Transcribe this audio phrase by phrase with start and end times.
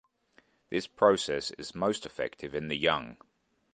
[0.71, 3.17] This process is most effective in the young.